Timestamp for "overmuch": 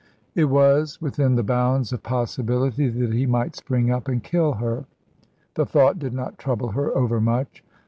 6.97-7.63